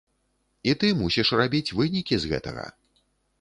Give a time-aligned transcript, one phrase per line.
[0.71, 2.65] І ты мусіш рабіць вынікі з гэтага.